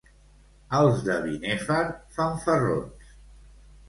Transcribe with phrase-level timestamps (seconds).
[0.77, 1.81] Els de Binèfar,
[2.15, 3.13] fanfarrons.